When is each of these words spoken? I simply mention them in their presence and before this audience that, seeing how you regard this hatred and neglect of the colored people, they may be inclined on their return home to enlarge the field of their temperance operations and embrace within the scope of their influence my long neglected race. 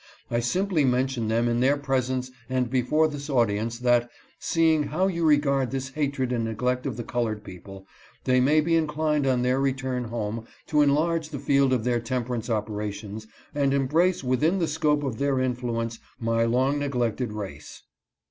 I 0.31 0.39
simply 0.39 0.83
mention 0.83 1.27
them 1.27 1.47
in 1.47 1.59
their 1.59 1.77
presence 1.77 2.31
and 2.49 2.71
before 2.71 3.07
this 3.07 3.29
audience 3.29 3.77
that, 3.77 4.09
seeing 4.39 4.85
how 4.85 5.05
you 5.05 5.23
regard 5.23 5.69
this 5.69 5.89
hatred 5.89 6.31
and 6.31 6.43
neglect 6.43 6.87
of 6.87 6.97
the 6.97 7.03
colored 7.03 7.43
people, 7.43 7.85
they 8.23 8.39
may 8.41 8.61
be 8.61 8.75
inclined 8.75 9.27
on 9.27 9.43
their 9.43 9.59
return 9.59 10.05
home 10.05 10.47
to 10.69 10.81
enlarge 10.81 11.29
the 11.29 11.37
field 11.37 11.71
of 11.71 11.83
their 11.83 11.99
temperance 11.99 12.49
operations 12.49 13.27
and 13.53 13.75
embrace 13.75 14.23
within 14.23 14.57
the 14.57 14.67
scope 14.67 15.03
of 15.03 15.19
their 15.19 15.39
influence 15.39 15.99
my 16.19 16.45
long 16.45 16.79
neglected 16.79 17.31
race. 17.31 17.83